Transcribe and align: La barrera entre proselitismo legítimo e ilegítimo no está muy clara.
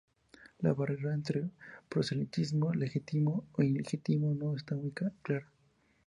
La 0.65 0.73
barrera 0.73 1.13
entre 1.13 1.41
proselitismo 1.87 2.73
legítimo 2.73 3.45
e 3.59 3.65
ilegítimo 3.65 4.33
no 4.33 4.55
está 4.55 4.73
muy 4.75 4.89
clara. 4.93 5.47